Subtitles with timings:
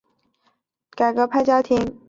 [0.03, 0.05] 他出生
[0.97, 1.99] 在一个犹太教改革派家庭。